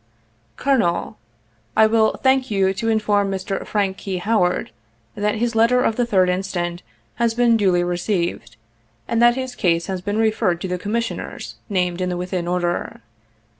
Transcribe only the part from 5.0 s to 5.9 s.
that his letter